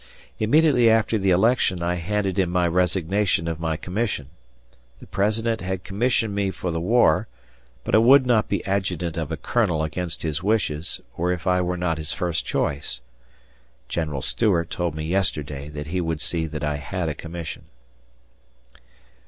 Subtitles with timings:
[0.39, 4.31] Immediately after the election I handed in my resignation of my commission.
[4.99, 7.27] The President had commissioned me for the war,
[7.83, 11.61] but I would not be adjutant of a Colonel against his wishes or if I
[11.61, 13.01] were not his first choice.
[13.89, 17.65] General Stuart told me yesterday that he would see that I had a commission.